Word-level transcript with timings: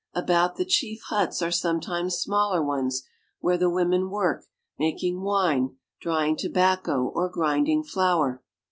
About 0.15 0.55
the 0.55 0.65
chief 0.65 0.99
huts 1.09 1.43
are 1.43 1.51
sometimes 1.51 2.15
smaller 2.15 2.63
ones, 2.65 3.03
where 3.39 3.55
the 3.55 3.69
women 3.69 4.09
work, 4.09 4.47
makingwine, 4.79 5.75
drying 6.01 6.35
tobacco, 6.35 7.11
or 7.13 7.29
grinding 7.29 7.83
flour. 7.83 8.41